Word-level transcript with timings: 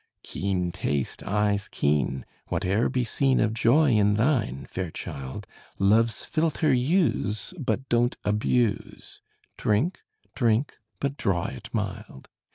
Keen 0.23 0.71
taste, 0.71 1.21
eyes 1.25 1.67
keen 1.67 2.25
whate'er 2.47 2.89
be 2.89 3.03
seen 3.03 3.39
Of 3.39 3.53
joy 3.53 3.91
in 3.91 4.15
thine, 4.15 4.65
fair 4.67 4.89
child, 4.89 5.45
Love's 5.77 6.25
philtre 6.25 6.73
use, 6.73 7.53
but 7.59 7.87
don't 7.87 8.17
abuse: 8.23 9.21
Drink, 9.57 9.99
drink 10.33 10.79
but 10.99 11.17
draw 11.17 11.49
it 11.49 11.69
mild! 11.71 12.29